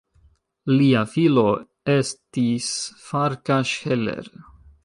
Lia 0.77 1.03
filo 1.15 1.43
estis 1.97 2.73
Farkas 3.05 3.79
Heller. 3.87 4.35